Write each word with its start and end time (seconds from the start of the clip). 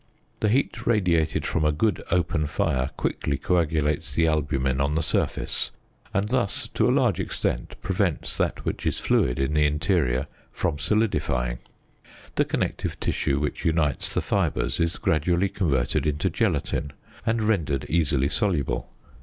The 0.39 0.49
heat 0.49 0.87
radiated 0.87 1.45
from 1.45 1.63
a 1.63 1.71
good 1.71 2.03
open 2.09 2.47
fire 2.47 2.89
quickly 2.97 3.37
coagulates 3.37 4.15
the 4.15 4.25
albumen 4.25 4.81
on 4.81 4.95
the 4.95 5.03
surface, 5.03 5.69
and 6.11 6.29
thus 6.29 6.67
to 6.69 6.89
a 6.89 6.89
large 6.89 7.19
extent 7.19 7.75
prevents 7.83 8.35
that 8.35 8.65
which 8.65 8.87
is 8.87 8.97
fluid 8.97 9.37
in 9.37 9.53
the 9.53 9.67
interior 9.67 10.25
from 10.51 10.79
solidifying. 10.79 11.59
The 12.33 12.45
connective 12.45 12.99
tissue 12.99 13.39
which 13.39 13.63
unites 13.63 14.11
the 14.11 14.21
fibres 14.21 14.79
is 14.79 14.97
gradually 14.97 15.49
converted 15.49 16.07
into 16.07 16.31
gelatin, 16.31 16.93
and 17.23 17.43
rendered 17.43 17.85
easily 17.87 18.27
soluble. 18.29 18.89